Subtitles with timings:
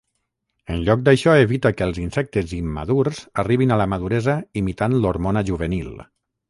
[0.75, 5.97] En lloc d'això evita que els insectes immadurs arribin a la maduresa imitant l'hormona juvenil.